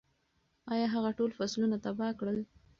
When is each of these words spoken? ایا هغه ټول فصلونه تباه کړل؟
ایا 0.73 0.87
هغه 0.95 1.11
ټول 1.17 1.31
فصلونه 1.37 1.77
تباه 1.85 2.13
کړل؟ 2.19 2.37